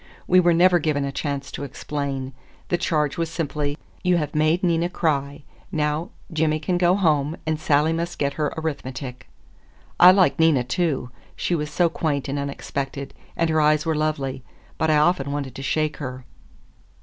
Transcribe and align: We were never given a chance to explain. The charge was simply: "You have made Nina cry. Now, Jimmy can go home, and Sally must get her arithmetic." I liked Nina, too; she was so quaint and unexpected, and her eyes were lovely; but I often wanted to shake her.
We 0.25 0.39
were 0.39 0.51
never 0.55 0.79
given 0.79 1.05
a 1.05 1.11
chance 1.11 1.51
to 1.51 1.63
explain. 1.63 2.33
The 2.69 2.77
charge 2.79 3.19
was 3.19 3.29
simply: 3.29 3.77
"You 4.03 4.17
have 4.17 4.33
made 4.33 4.63
Nina 4.63 4.89
cry. 4.89 5.43
Now, 5.71 6.09
Jimmy 6.33 6.59
can 6.59 6.79
go 6.79 6.95
home, 6.95 7.37
and 7.45 7.59
Sally 7.59 7.93
must 7.93 8.17
get 8.17 8.33
her 8.33 8.51
arithmetic." 8.57 9.29
I 9.99 10.09
liked 10.09 10.39
Nina, 10.39 10.63
too; 10.63 11.11
she 11.35 11.53
was 11.53 11.69
so 11.69 11.87
quaint 11.87 12.27
and 12.27 12.39
unexpected, 12.39 13.13
and 13.37 13.47
her 13.51 13.61
eyes 13.61 13.85
were 13.85 13.93
lovely; 13.93 14.43
but 14.79 14.89
I 14.89 14.97
often 14.97 15.31
wanted 15.31 15.53
to 15.53 15.61
shake 15.61 15.97
her. 15.97 16.25